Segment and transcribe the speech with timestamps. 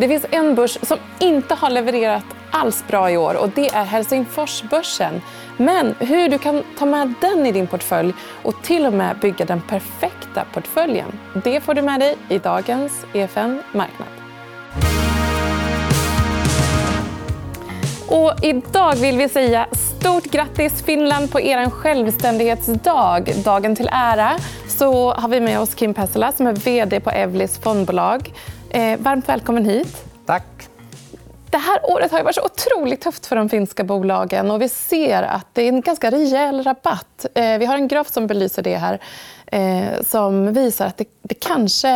[0.00, 3.84] Det finns en börs som inte har levererat alls bra i år och det är
[3.84, 5.20] Helsingforsbörsen.
[5.56, 9.44] Men hur du kan ta med den i din portfölj och till och med bygga
[9.44, 11.12] den perfekta portföljen,
[11.44, 14.08] det får du med dig i dagens EFN Marknad.
[18.08, 23.32] Och idag vill vi säga stort grattis Finland på er självständighetsdag.
[23.44, 24.38] Dagen till ära
[24.68, 28.32] så har vi med oss Kim Pessela, som är vd på Evlis fondbolag.
[28.70, 30.04] Eh, varmt välkommen hit.
[30.26, 30.68] Tack.
[31.50, 34.50] Det här året har varit så otroligt tufft för de finska bolagen.
[34.50, 37.26] och Vi ser att det är en ganska rejäl rabatt.
[37.34, 39.00] Eh, vi har en graf som belyser det här
[39.46, 41.88] eh, som visar att det, det kanske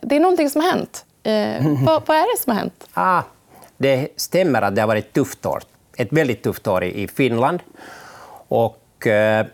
[0.00, 1.04] det är någonting som har hänt.
[1.22, 2.88] Eh, vad, vad, är det som har hänt?
[2.94, 3.22] Ah,
[3.76, 5.62] det stämmer att det har varit ett tufft år.
[5.96, 7.60] Ett väldigt tufft år i Finland.
[8.48, 9.46] Och, eh,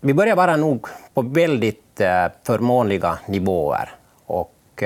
[0.00, 3.94] vi börjar vara nog på väldigt eh, förmånliga nivåer.
[4.26, 4.82] Och,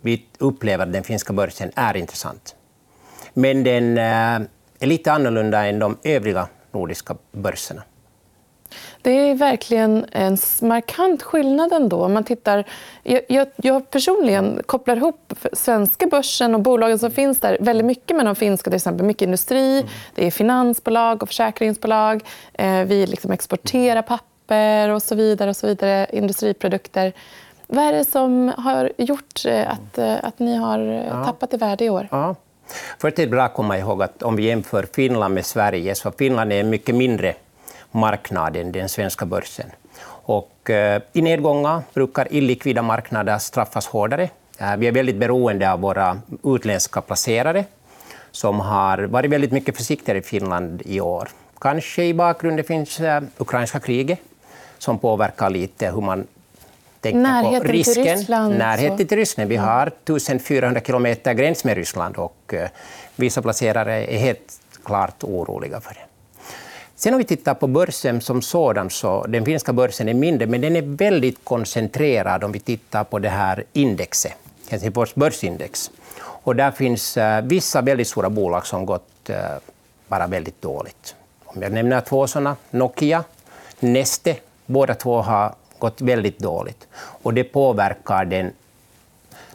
[0.00, 2.54] vi upplever att den finska börsen är intressant.
[3.34, 4.04] Men den eh,
[4.80, 7.82] är lite annorlunda än de övriga nordiska börserna.
[9.02, 12.04] Det är verkligen en markant skillnad ändå.
[12.04, 12.64] Om man tittar,
[13.02, 18.26] jag, jag, personligen kopplar ihop svenska börsen och bolagen som finns där väldigt mycket med
[18.26, 18.70] de finska.
[18.70, 19.88] Till exempel mycket industri, mm.
[20.14, 22.24] det är finansbolag och försäkringsbolag.
[22.52, 25.50] Eh, vi liksom exporterar papper och så vidare.
[25.50, 27.12] Och så vidare industriprodukter.
[27.72, 31.24] Vad är det som har gjort eh, att, eh, att ni har ja.
[31.24, 32.08] tappat i värde i år?
[32.10, 32.34] Ja.
[32.98, 36.10] Först är det bra att komma ihåg att om vi jämför Finland med Sverige så
[36.10, 37.34] Finland är en mycket mindre
[37.90, 39.66] marknad än den svenska börsen.
[40.06, 44.28] Och, eh, I nedgångar brukar illikvida marknader straffas hårdare.
[44.58, 47.64] Eh, vi är väldigt beroende av våra utländska placerare
[48.30, 51.28] som har varit väldigt mycket försiktigare i Finland i år.
[51.60, 54.18] Kanske i bakgrunden finns eh, ukrainska kriget
[54.78, 56.26] som påverkar lite hur man
[57.00, 58.04] tänker Närheten på risken.
[58.04, 59.48] Till Ryssland, Närheten till Ryssland.
[59.48, 62.54] Vi har 1400 kilometer gräns med Ryssland och
[63.16, 66.00] vissa placerare är helt klart oroliga för det.
[67.00, 70.60] Sen om vi tittar på börsen som sådan, så den finska börsen är mindre, men
[70.60, 74.32] den är väldigt koncentrerad om vi tittar på det här indexet,
[74.68, 75.90] Helsingfors börsindex.
[76.20, 79.36] Och där finns uh, vissa väldigt stora bolag som gått uh,
[80.08, 81.14] bara väldigt dåligt.
[81.44, 83.24] Om jag nämner två sådana, Nokia,
[83.80, 86.88] Neste, båda två har gått väldigt dåligt.
[86.94, 88.52] Och det påverkar den,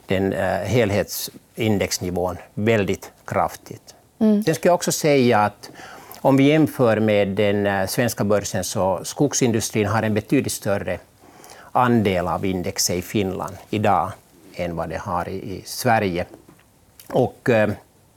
[0.06, 3.94] den uh, helhetsindexnivån väldigt kraftigt.
[4.18, 4.44] Mm.
[4.44, 5.70] Sen ska jag också säga att
[6.20, 10.98] om vi jämför med den eh, svenska börsen så skogsindustrin har en betydligt större
[11.72, 14.12] andel av indexet i Finland idag
[14.54, 16.26] än vad det har i Sverige.
[17.08, 17.70] Och, eh,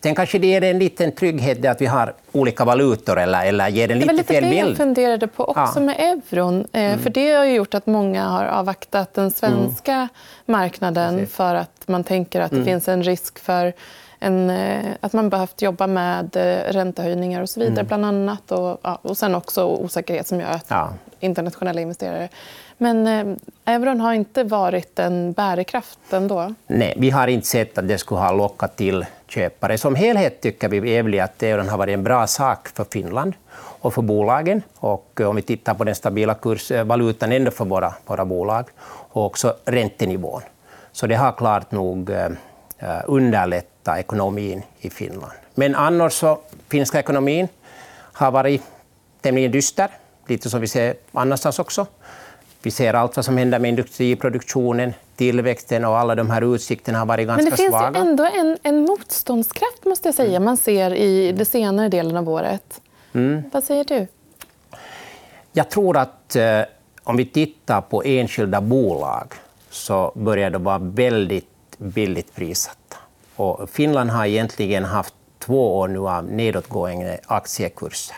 [0.03, 3.91] Sen kanske det ger en liten trygghet att vi har olika valutor eller, eller ger
[3.91, 4.55] en lite, lite fel bild.
[4.55, 5.79] Det var lite det jag funderade på också ja.
[5.79, 6.67] med euron.
[6.71, 6.99] Eh, mm.
[6.99, 10.09] För Det har gjort att många har avvaktat den svenska mm.
[10.45, 11.35] marknaden Precis.
[11.35, 12.65] för att man tänker att det mm.
[12.65, 13.73] finns en risk för
[14.19, 17.88] en, eh, att man behövt jobba med eh, räntehöjningar och så vidare, mm.
[17.88, 18.51] bland annat.
[18.51, 20.93] Och, ja, och sen också osäkerhet som gör att ja.
[21.19, 22.29] internationella investerare...
[22.81, 26.53] Men eh, euron har inte varit en bärkraft ändå?
[26.67, 29.78] Nej, vi har inte sett att det skulle ha lockat till köpare.
[29.78, 33.34] Som helhet tycker vi Evli att euron har varit en bra sak för Finland
[33.81, 34.62] och för bolagen.
[34.75, 38.66] Och eh, om vi tittar på den stabila kursvalutan eh, ändå för våra, våra bolag
[39.12, 40.41] och också räntenivån.
[40.91, 42.29] Så det har klart nog eh,
[43.06, 45.34] underlättat ekonomin i Finland.
[45.56, 46.39] Men annars så
[46.69, 47.47] finska ekonomin
[48.13, 48.62] har varit
[49.22, 49.89] tämligen dyster,
[50.28, 51.88] lite som vi ser annanstans också.
[52.61, 57.05] Vi ser allt vad som händer med industriproduktionen, tillväxten och alla de här utsikterna har
[57.05, 57.91] varit ganska svaga.
[57.91, 61.89] Men det finns ändå en, en motståndskraft måste jag säga, man ser i den senare
[61.89, 62.81] delen av året.
[63.13, 63.43] Mm.
[63.51, 64.07] Vad säger du?
[65.51, 66.61] Jag tror att eh,
[67.03, 69.33] om vi tittar på enskilda bolag
[69.69, 71.47] så börjar de vara väldigt
[71.77, 72.97] billigt prissatta.
[73.35, 78.17] Och Finland har egentligen haft två år nu av nedåtgående aktiekurser.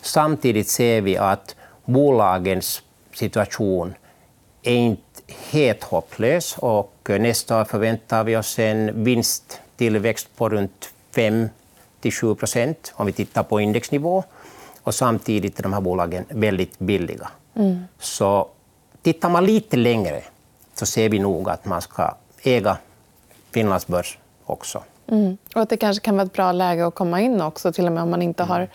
[0.00, 2.82] Samtidigt ser vi att bolagens
[3.18, 3.94] situation
[4.62, 6.56] är inte helt hopplös.
[6.58, 13.42] Och nästa år förväntar vi oss en vinsttillväxt på runt 5-7 procent om vi tittar
[13.42, 14.24] på indexnivå.
[14.82, 17.28] Och samtidigt är de här bolagen väldigt billiga.
[17.54, 17.84] Mm.
[17.98, 18.48] Så
[19.02, 20.22] tittar man lite längre
[20.74, 22.78] så ser vi nog att man ska äga
[23.50, 24.82] Finlands börs också.
[25.06, 25.38] Mm.
[25.54, 27.92] Och att det kanske kan vara ett bra läge att komma in också, till och
[27.92, 28.68] med om man inte har...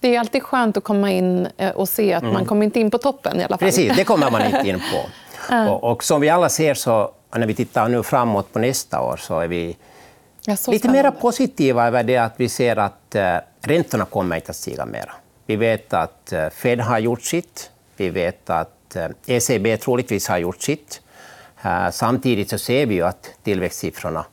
[0.00, 2.34] Det är alltid skönt att komma in eh, och se att mm.
[2.34, 3.58] man kommer inte in på toppen i alla fall.
[3.58, 5.54] Precis, det kommer man inte in på.
[5.54, 9.16] och, och, som vi alla ser, så när vi tittar nu framåt på nästa år,
[9.16, 9.76] så är vi
[10.44, 13.22] ja, så lite mer positiva över det att vi ser att uh,
[13.60, 15.12] räntorna kommer inte att stiga mer.
[15.46, 17.70] Vi vet att uh, Fed har gjort sitt.
[17.96, 21.00] Vi vet att uh, ECB troligtvis har gjort sitt.
[21.64, 24.24] Uh, samtidigt så ser vi ju att tillväxtsiffrorna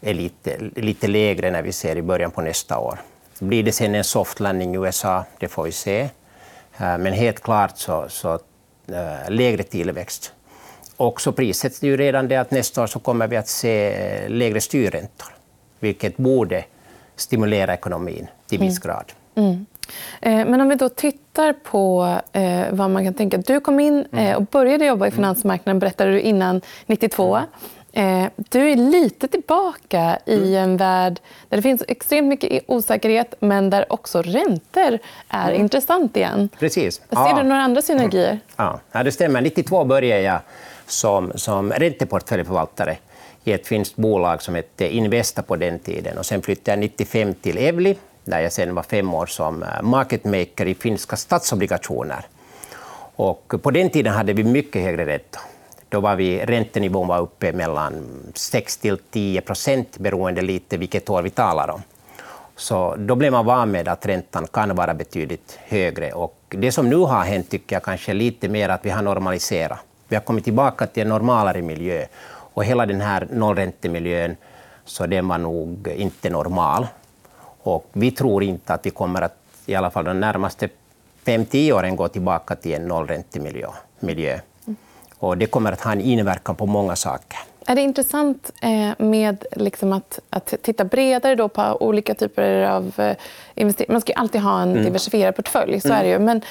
[0.00, 2.98] är lite, lite lägre när vi ser i början på nästa år.
[3.40, 5.24] Blir det sen en soft landing i USA?
[5.38, 6.00] Det får vi se.
[6.78, 10.32] Eh, men helt klart så, så äh, lägre tillväxt.
[10.96, 14.28] Och så prissätts det ju redan det att nästa år så kommer vi att se
[14.28, 15.28] lägre styrräntor,
[15.80, 16.64] vilket borde
[17.16, 18.94] stimulera ekonomin till viss mm.
[18.94, 19.12] grad.
[19.34, 19.66] Mm.
[20.20, 20.50] Mm.
[20.50, 22.16] Men om vi då tittar på
[22.70, 23.36] vad man kan tänka.
[23.36, 24.36] Du kom in mm.
[24.36, 27.38] och började jobba i finansmarknaden berättade du innan 92.
[27.92, 28.24] Mm.
[28.24, 30.70] Eh, du är lite tillbaka i mm.
[30.70, 34.98] en värld där det finns extremt mycket osäkerhet men där också räntor
[35.28, 35.60] är mm.
[35.60, 36.48] intressant igen.
[36.58, 36.94] Precis.
[36.94, 37.36] Ser ja.
[37.36, 38.40] du några andra synergier?
[38.56, 39.40] Ja, ja det stämmer.
[39.40, 40.40] 92 började jag
[40.86, 42.96] som, som ränteportföljförvaltare
[43.44, 46.18] i ett finskt bolag som hette Investa på den tiden.
[46.18, 49.82] Och sen flyttade jag 95 till Evli, där jag sen var fem år som eh,
[49.82, 52.26] marketmaker i finska statsobligationer.
[53.16, 55.42] Och på den tiden hade vi mycket högre räntor.
[55.88, 61.22] Då var vi, räntenivån var uppe mellan 6 till 10 procent, beroende lite vilket år
[61.22, 61.82] vi talar om.
[62.56, 66.12] Så då blev man van med att räntan kan vara betydligt högre.
[66.12, 69.78] Och det som nu har hänt tycker jag kanske lite mer att vi har normaliserat.
[70.08, 72.06] Vi har kommit tillbaka till en normalare miljö.
[72.54, 74.36] Och hela den här nollräntemiljön,
[74.84, 76.86] så den var nog inte normal.
[77.62, 79.36] Och vi tror inte att vi kommer att,
[79.66, 80.68] i alla fall de närmaste
[81.24, 83.68] 5-10 åren, gå tillbaka till en nollräntemiljö.
[84.00, 84.40] Miljö.
[85.18, 87.38] Och det kommer att ha en inverkan på många saker.
[87.66, 92.92] Är det intressant eh, med liksom att, att titta bredare då på olika typer av
[92.96, 93.16] eh,
[93.54, 93.92] investeringar?
[93.92, 94.84] Man ska alltid ha en mm.
[94.84, 95.98] diversifierad portfölj, så mm.
[95.98, 96.18] är det ju.
[96.18, 96.42] Men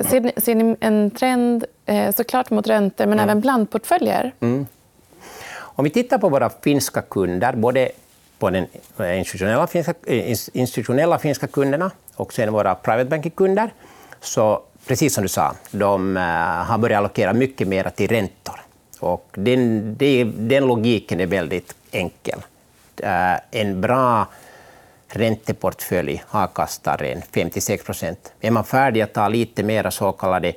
[0.00, 3.24] ser ni, ser ni en trend eh, såklart mot räntor, men mm.
[3.24, 4.32] även blandportföljer?
[4.40, 4.66] Mm.
[5.54, 7.90] Om vi tittar på våra finska kunder, både
[8.38, 8.66] på den
[9.18, 9.94] institutionella finska,
[10.52, 13.70] institutionella finska kunderna och sen våra private banking-kunder,
[14.20, 16.22] så precis som du sa, de eh,
[16.64, 18.60] har börjat allokera mycket mer till räntor.
[19.00, 19.96] Och den,
[20.48, 22.38] den logiken är väldigt enkel.
[22.96, 24.26] Eh, en bra
[25.08, 28.32] ränteportfölj avkastar en 56 procent.
[28.40, 30.52] Är man färdig att ta lite mer så kallade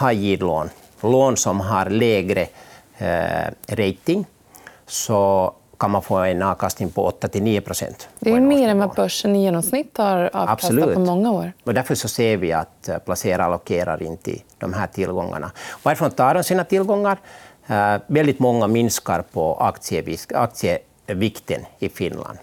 [0.00, 2.46] high yield-lån, lån som har lägre
[2.98, 4.26] eh, rating,
[4.86, 8.08] så kan man få en avkastning på 8-9 procent.
[8.18, 10.94] Det är mer än vad börsen i genomsnitt har avkastat Absolut.
[10.94, 11.52] på många år.
[11.64, 15.50] Och därför så ser vi att eh, placerare allokerar in till de här tillgångarna.
[15.82, 17.18] Varifrån tar de sina tillgångar?
[17.70, 19.54] Uh, väldigt många minskar på
[20.30, 22.38] aktievikten i Finland.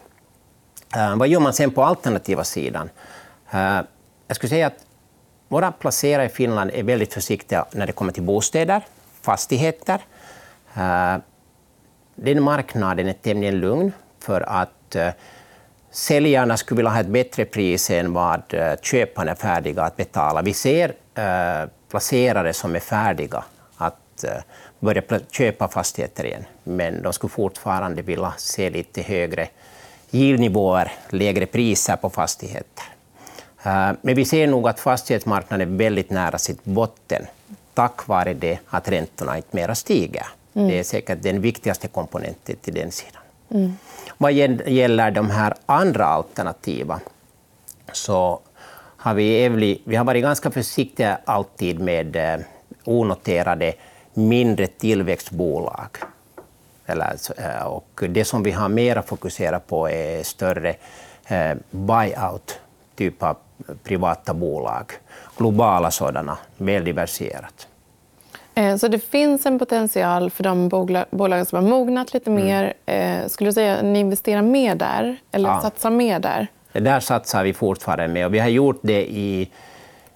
[0.95, 2.89] Uh, vad gör man sen på alternativa sidan?
[3.53, 3.81] Uh,
[4.27, 4.85] jag skulle säga att
[5.47, 8.81] våra placerare i Finland är väldigt försiktiga när det kommer till bostäder,
[9.21, 10.01] fastigheter
[12.17, 15.09] den marknaden är tämligen lugn för att eh,
[15.91, 20.41] säljarna skulle vilja ha ett bättre pris än vad eh, köparna är färdiga att betala.
[20.41, 23.43] Vi ser eh, placerare som är färdiga
[23.77, 24.25] att
[24.79, 29.47] börja köpa fastigheter igen, men de skulle fortfarande vilja se lite högre
[30.11, 32.83] yieldnivåer, lägre priser på fastigheter.
[34.01, 37.25] Men vi ser nog att fastighetsmarknaden är väldigt nära sitt botten
[37.77, 40.27] tack vare det att räntorna inte mera stiger.
[40.57, 40.69] Mm.
[40.69, 43.21] Det är säkert den viktigaste komponenten till den sidan.
[43.49, 43.77] Mm.
[44.17, 46.99] Vad gäller de här andra alternativen
[47.91, 48.39] så
[48.97, 52.39] har vi, Evli, vi har varit ganska försiktiga alltid med eh,
[52.83, 53.73] onoterade
[54.13, 55.97] mindre tillväxtbolag.
[56.85, 60.75] Eller, eh, och det som vi har mer fokuserat på är större
[61.27, 62.59] eh, buyout,
[62.95, 63.37] typ av
[63.83, 64.91] privata bolag.
[65.37, 67.67] Globala sådana, väl diversifierat.
[68.57, 70.69] Eh, så det finns en potential för de
[71.11, 72.45] bolagen som har mognat lite mm.
[72.45, 72.73] mer.
[72.85, 73.29] Mm.
[73.29, 75.17] Skulle du säga att ni investerar mer där?
[75.31, 75.61] Eller ja.
[75.61, 76.47] satsar mer där?
[76.71, 78.25] Det där satsar vi fortfarande med.
[78.25, 79.49] Och vi har gjort det i...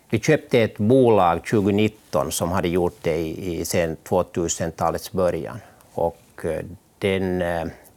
[0.09, 5.59] Vi köpte ett bolag 2019 som hade gjort det i, sen 2000-talets början.
[5.93, 6.65] Och eh,
[6.97, 7.39] den,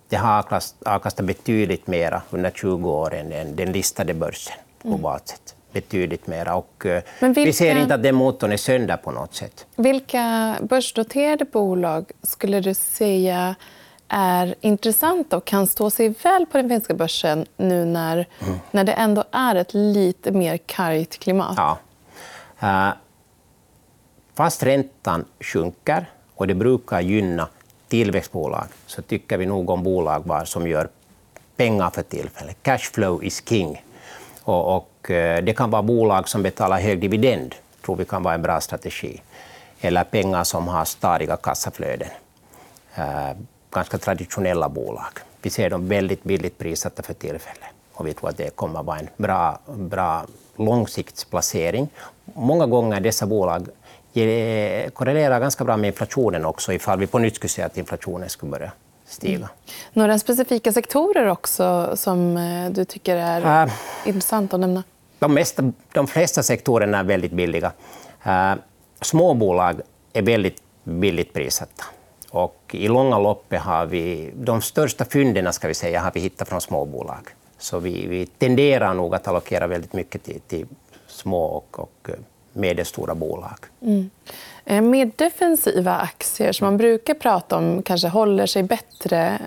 [0.08, 0.44] det har
[0.84, 6.52] avkastat betydligt mer under 20 år än den listade börsen globalt sett betydligt mer.
[6.52, 9.66] Och eh, vilka, vi ser inte att den motorn är sönder på något sätt.
[9.76, 13.54] Vilka börsnoterade bolag skulle du säga
[14.08, 18.58] är intressanta och kan stå sig väl på den finska börsen nu när, mm.
[18.70, 21.54] när det ändå är ett lite mer kargt klimat?
[21.56, 21.78] Ja.
[22.62, 22.94] Uh,
[24.34, 27.48] fast räntan sjunker och det brukar gynna
[27.88, 30.88] tillväxtbolag så tycker vi nog om bolag som gör
[31.56, 32.56] pengar för tillfället.
[32.62, 33.84] Cashflow is king.
[34.42, 38.34] Och, och, eh, det kan vara bolag som betalar hög dividend, tror vi kan vara
[38.34, 39.20] en bra strategi.
[39.80, 42.08] Eller pengar som har stadiga kassaflöden.
[42.94, 43.30] Eh,
[43.70, 45.18] ganska traditionella bolag.
[45.42, 47.70] Vi ser dem väldigt billigt prissatta för tillfället.
[47.92, 50.24] Och vi tror att det kommer att vara en bra, bra
[50.56, 51.88] långsiktsplacering.
[52.24, 53.68] Många gånger dessa bolag
[54.92, 58.50] korrelerar ganska bra med inflationen också, ifall vi på nytt skulle se att inflationen skulle
[58.50, 58.72] börja
[59.06, 59.36] stiga.
[59.36, 59.48] Mm.
[59.92, 62.34] Några specifika sektorer också som
[62.74, 63.72] du tycker är uh,
[64.04, 64.82] intressant att nämna?
[65.18, 67.72] De, mesta, de flesta sektorerna är väldigt billiga.
[68.26, 68.54] Uh,
[69.00, 69.80] småbolag
[70.12, 71.84] är väldigt billigt prissatta.
[72.30, 76.48] Och I långa loppet har vi de största fynden ska vi säga, har vi hittat
[76.48, 77.28] från småbolag.
[77.58, 80.66] Så vi, vi tenderar nog att allokera väldigt mycket till, till
[81.06, 82.10] små och, och
[82.52, 83.58] medelstora bolag.
[83.82, 84.10] Mm.
[84.64, 89.38] Eh, Mer defensiva aktier som man brukar prata om kanske håller sig bättre.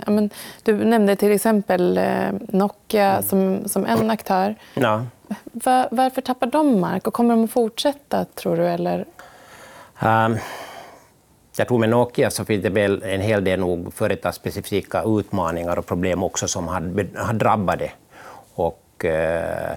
[0.63, 3.24] Du nämnde till exempel eh, Nokia mm.
[3.24, 4.55] som, som en aktör.
[4.74, 5.05] Ja.
[5.43, 7.07] Var, varför tappar de mark?
[7.07, 8.67] och Kommer de att fortsätta, tror du?
[8.67, 9.05] Eller?
[10.03, 10.38] Um,
[11.57, 15.86] jag tror med Nokia så finns det väl en hel del nog företagsspecifika utmaningar och
[15.86, 17.91] problem också som har, har drabbat det.
[18.55, 19.75] Och, uh,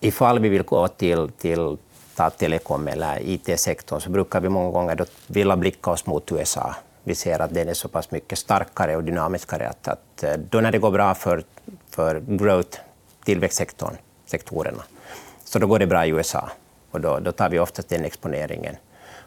[0.00, 1.76] ifall vi vill gå till, till
[2.14, 6.74] ta telekom eller IT-sektorn så brukar vi många gånger då vilja blicka oss mot USA.
[7.04, 10.60] Vi ser att den är så pass mycket starkare och dynamiskare att, att eh, då
[10.60, 11.44] när det går bra för,
[11.90, 12.78] för growth,
[13.24, 14.82] tillväxtsektorn, sektorerna,
[15.44, 16.50] så då går det bra i USA.
[16.90, 18.76] Och då, då tar vi oftast den exponeringen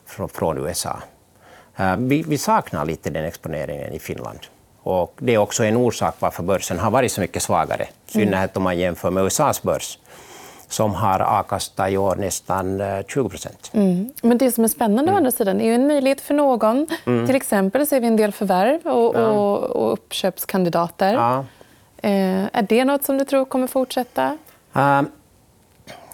[0.05, 0.99] från, från USA.
[1.79, 4.39] Uh, vi, vi, saknar lite den exponeringen i Finland.
[4.81, 8.57] Och det är också en orsak varför börsen har varit så mycket svagare, i synnerhet
[8.57, 9.97] om man jämför med USAs börs
[10.67, 13.71] som har avkastat i år nästan 20 eh, procent.
[13.73, 14.11] Mm.
[14.21, 15.13] Men det som är spännande mm.
[15.13, 16.87] å andra sidan är ju en möjlighet för någon.
[17.05, 17.25] Mm.
[17.27, 19.27] Till exempel ser vi en del förvärv och, ja.
[19.27, 21.13] och, och uppköpskandidater.
[21.13, 21.45] Ja.
[21.97, 24.37] Eh, är det något som du tror kommer fortsätta?
[24.75, 25.01] Uh,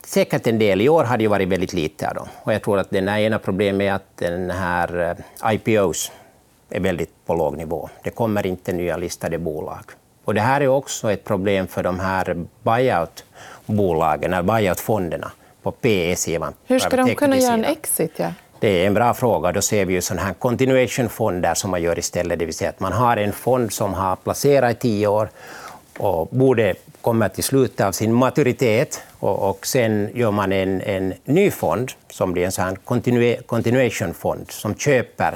[0.06, 0.82] säkert en del.
[0.82, 2.28] I år har det varit väldigt lite av dem.
[2.44, 6.12] Och jag tror att det ena problemet är att den här eh, IPOs
[6.70, 7.90] är väldigt på låg nivå.
[8.04, 9.84] Det kommer inte nya listade bolag.
[10.26, 13.24] Och det här är också ett problem för de här buyout
[13.66, 15.32] bolagen, eller buyout-fonderna
[15.64, 16.54] på PE-sidan.
[16.66, 18.12] Hur ska de kunna göra en exit?
[18.16, 18.34] Ja?
[18.60, 19.52] Det är en bra fråga.
[19.52, 22.40] Då ser vi ju sådana här continuation-fonder som man gör istället.
[22.40, 25.30] Det vill säga att man har en fond som har placerat i tio år
[26.02, 29.02] och borde komma till slutet av sin maturitet.
[29.20, 32.76] Och, och sen gör man en, en ny fond som blir en sån
[33.46, 35.34] continuation-fond som köper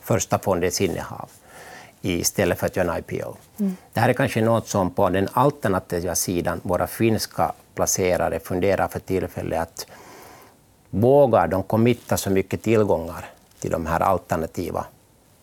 [0.00, 1.28] första fondens innehav
[2.02, 3.36] istället för att göra en IPO.
[3.60, 3.76] Mm.
[3.92, 9.00] Det här är kanske något som på den alternativa sidan våra finska placerare funderar för
[9.00, 9.86] tillfället att
[10.90, 13.24] vågar de committa så mycket tillgångar
[13.60, 14.86] till de här alternativa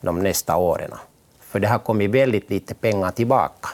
[0.02, 0.92] de nästa åren?
[1.40, 3.70] För det har kommit väldigt lite pengar tillbaka.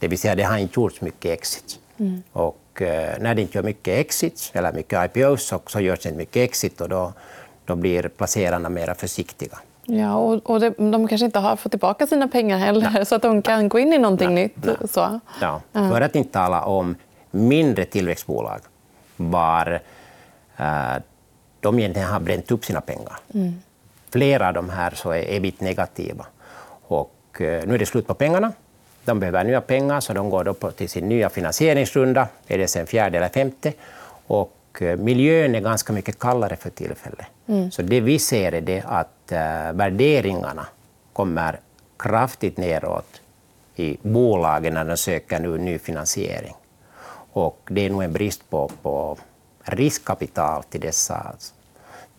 [0.00, 1.78] Det vill säga, det har inte gjorts mycket exit.
[1.98, 2.22] Mm.
[2.32, 6.08] Och eh, när det inte gör mycket exit, eller mycket IPOs, så, så görs det
[6.08, 7.12] inte mycket exit och då,
[7.64, 9.58] då blir placerarna mer försiktiga.
[9.84, 13.04] Ja, och, och det, de kanske inte har fått tillbaka sina pengar heller, ja.
[13.04, 14.34] så att de kan gå in i någonting ja.
[14.34, 14.90] nytt.
[14.90, 15.20] Så.
[15.40, 15.60] Ja.
[15.72, 16.96] För att inte tala om
[17.30, 18.60] mindre tillväxtbolag
[19.16, 19.80] var
[20.56, 20.96] äh,
[21.60, 23.16] de egentligen har bränt upp sina pengar.
[23.34, 23.54] Mm.
[24.10, 26.26] Flera av de här så är ebit negativa.
[26.82, 28.52] Och, äh, nu är det slut på pengarna.
[29.04, 32.28] De behöver nya pengar, så de går då till sin nya finansieringsrunda.
[32.46, 33.72] Är det sen fjärde eller femte?
[34.26, 37.26] Och Eh, miljön är ganska mycket kallare för tillfället.
[37.46, 37.70] Mm.
[37.70, 40.66] Så det vi ser är det att äh, värderingarna
[41.12, 41.60] kommer
[41.96, 43.20] kraftigt neråt
[43.76, 46.54] i bolagen när de söker nu ny finansiering.
[47.32, 49.18] Och det är nog en brist på, på
[49.62, 51.34] riskkapital till dessa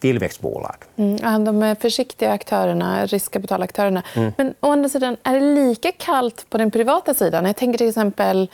[0.01, 0.75] tillväxtbolag.
[0.97, 4.03] Mm, de är försiktiga aktörerna, riskkapitalaktörerna.
[4.15, 4.33] Mm.
[4.37, 7.45] Men å andra sidan, är det lika kallt på den privata sidan?
[7.45, 8.49] Jag tänker till exempel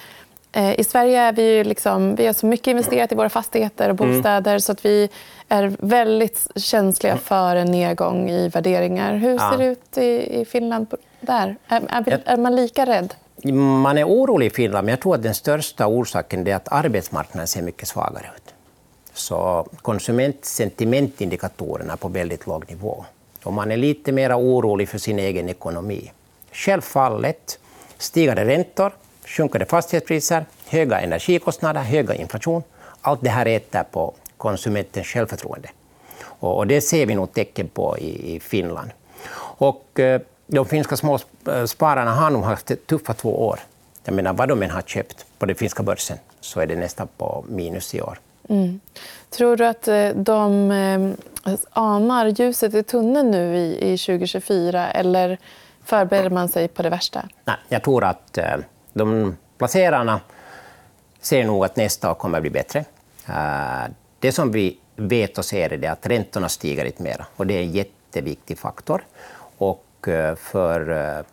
[0.57, 4.01] Eh, I Sverige är vi, liksom, vi har så mycket investerat i våra fastigheter och
[4.01, 4.15] mm.
[4.15, 4.59] bostäder mm.
[4.59, 5.09] så att vi
[5.49, 9.15] är väldigt känsliga för en nedgång i värderingar.
[9.15, 11.55] Hur ser det ut i, i Finland där?
[11.67, 13.13] Är, är, är, man lika rädd?
[13.83, 17.47] Man är orolig i Finland, men jag tror att den största orsaken är att arbetsmarknaden
[17.47, 18.46] ser mycket svagare ut.
[19.17, 23.05] Så konsumentsentimentindikatorerna är på väldigt låg nivå.
[23.43, 26.11] Och man är lite mer orolig för sin egen ekonomi.
[26.51, 27.59] Självfallet
[27.97, 28.91] stigande räntor
[29.27, 32.63] sjunkande fastighetspriser, höga energikostnader, höga inflation.
[33.01, 35.69] Allt det här äter på konsumentens självförtroende.
[36.39, 38.91] Och det ser vi nog tecken på i Finland.
[39.59, 43.59] Och eh, de finska småspararna eh, har nog haft tuffa två år.
[44.03, 47.07] Jag menar, vad de än har köpt på den finska börsen så är det nästan
[47.17, 48.19] på minus i år.
[48.47, 48.79] Mm.
[49.29, 55.37] Tror du att eh, de eh, anar ljuset i tunneln nu i 2024 eller
[55.83, 57.29] förbereder man sig på det värsta?
[57.45, 58.55] Nej, jag tror att eh,
[58.93, 60.19] de placerarna
[61.21, 62.85] ser nog att nästa år kommer att bli bättre.
[64.19, 67.25] Det som vi vet och ser är att räntorna stiger lite mer.
[67.35, 69.05] Och det är en jätteviktig faktor.
[69.57, 69.85] Och
[70.37, 71.23] för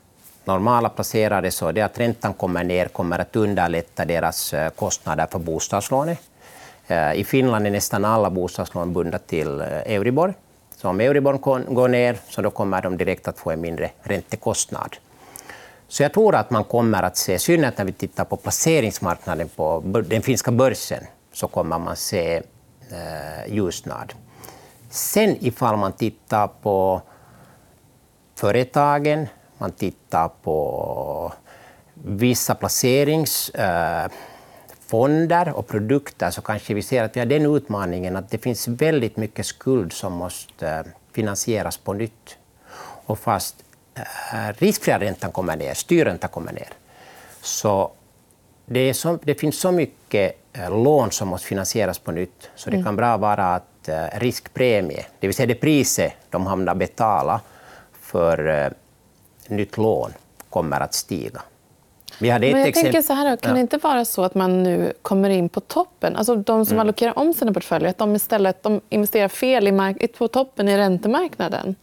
[0.45, 5.39] normala placerare så är det att räntan kommer ner kommer att underlätta deras kostnader för
[5.39, 6.19] bostadslånet.
[6.87, 10.35] Eh, I Finland är nästan alla bostadslån bundna till eh, Euribor.
[10.77, 11.39] Så om Euribor
[11.75, 14.97] går ner så då kommer de direkt att få en mindre räntekostnad.
[15.89, 19.83] Så jag tror att man kommer att se, synnerhet när vi tittar på placeringsmarknaden på
[20.07, 22.43] den finska börsen, så kommer man se
[22.91, 24.13] eh, ljusnad.
[24.91, 27.03] Sen ifall man tittar på
[28.35, 29.27] företagen,
[29.59, 31.33] man tittar på
[31.95, 33.51] vissa placerings...
[33.51, 34.11] Eh,
[34.95, 38.69] placeringsfonder och produkter, så kanske vi ser att vi har den utmaningen att det finns
[38.69, 42.37] väldigt mycket skuld som måste finansieras på nytt.
[43.07, 43.65] Och fast
[44.59, 46.69] riskfria räntan kommer ner, styrräntan kommer ner,
[47.43, 47.91] så
[48.67, 50.37] det, så, det, finns så mycket
[50.71, 55.37] lån som måste finansieras på nytt, så det kan bra vara att riskpremie, det vill
[55.37, 57.41] säga det priset de hamnar betala
[57.93, 58.73] för
[59.49, 60.13] nytt lån,
[60.51, 61.43] kommer att stiga.
[62.21, 62.93] Vi hade ett Men jag exempel...
[62.93, 66.17] tänker så här, kan det inte vara så att man nu kommer in på toppen?
[66.17, 66.81] Alltså de som mm.
[66.81, 70.77] allokerar om sina portföljer, att de istället de investerar fel i mark- på toppen i
[70.77, 71.75] räntemarknaden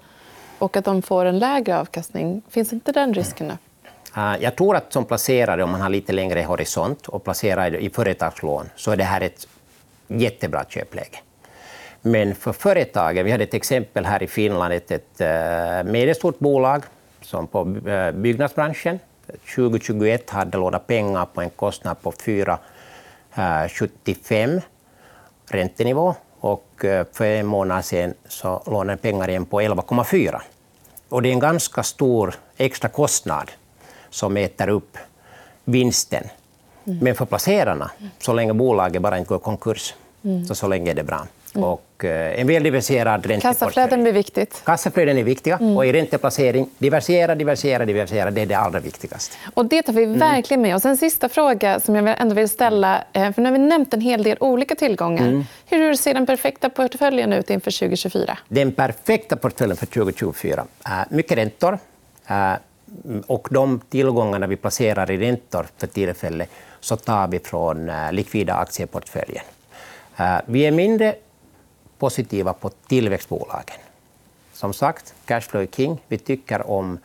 [0.59, 2.41] och att de får en lägre avkastning.
[2.49, 3.57] Finns inte den risken nu?
[4.17, 7.89] Uh, jag tror att som placerare, om man har lite längre horisont och placerar i
[7.89, 9.47] företagslån, så är det här ett
[10.07, 11.19] jättebra köpläge.
[12.01, 16.83] Men för företagen, vi hade ett exempel här i Finland, ett, ett uh, medelstort bolag
[17.21, 18.99] som på uh, byggnadsbranschen
[19.55, 24.61] 2021 hade lånat pengar på en kostnad på 4,75
[25.45, 30.41] räntenivå och eh, för en månad sedan så lånade pengar igen på 11,4.
[31.09, 33.51] Och det är en ganska stor extra kostnad
[34.09, 34.97] som äter upp
[35.65, 36.23] vinsten.
[36.85, 36.99] Mm.
[36.99, 40.45] Men för placerarna, så länge bolaget bara inte går i konkurs, mm.
[40.45, 41.27] så, så länge är det bra.
[41.55, 41.67] Mm.
[41.67, 43.41] Och eh, en ränteportfölj.
[43.41, 44.61] Kassaflöden blir viktigt.
[44.65, 45.57] Kassaflöden är viktiga.
[45.57, 45.77] Mm.
[45.77, 48.31] Och i ränteplacering, diversifiera, diversifiera, diversifiera.
[48.31, 49.35] Det är det allra viktigaste.
[49.53, 50.19] Och det tar vi mm.
[50.19, 50.85] verkligen med oss.
[50.85, 53.03] En sista fråga som jag ändå vill ställa.
[53.13, 55.27] Eh, för nu har vi nämnt en hel del olika tillgångar.
[55.27, 55.43] Mm.
[55.65, 58.37] Hur ser den perfekta portföljen ut inför 2024?
[58.47, 60.65] Den perfekta portföljen för 2024?
[60.83, 61.79] är mycket räntor.
[63.27, 69.43] Och de tillgångarna vi placerar i räntor för tillfället så tar vi från likvida aktieportföljen.
[70.45, 71.15] Vi är mindre
[72.01, 73.79] positiva på tillväxtbolagen.
[74.53, 76.01] Som sagt, cashflow är king.
[76.07, 76.99] Vi tycker om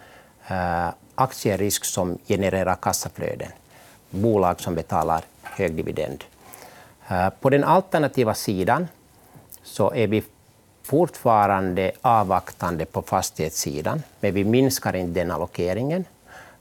[0.48, 3.48] eh, aktierisk som genererar kassaflöden.
[4.10, 6.24] Bolag som betalar hög dividend.
[7.08, 8.88] Eh, på den alternativa sidan
[9.62, 10.22] så är vi
[10.82, 16.04] fortfarande avvaktande på fastighetssidan, men vi minskar inte den allokeringen.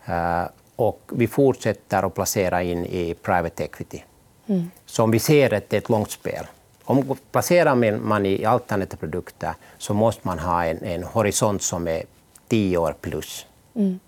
[0.05, 0.45] Eh,
[0.75, 4.03] och vi fortsätter att placera in i private equity.
[4.47, 4.71] Mm.
[4.85, 6.45] Som vi ser att det är ett långt spel.
[6.85, 12.03] Om placerar man i alternativa produkter så måste man ha en, en horisont som är
[12.47, 13.45] tio år plus.
[13.75, 13.99] Mm.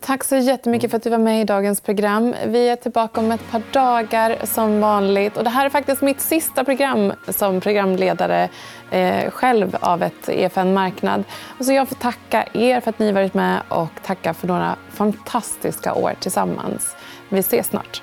[0.00, 2.34] Tack så jättemycket för att du var med i dagens program.
[2.46, 5.36] Vi är tillbaka om ett par dagar som vanligt.
[5.36, 8.48] Och det här är faktiskt mitt sista program som programledare
[8.90, 11.24] eh, själv av ett EFN Marknad.
[11.58, 14.76] Och så jag får tacka er för att ni varit med och tacka för några
[14.90, 16.96] fantastiska år tillsammans.
[17.28, 18.02] Vi ses snart.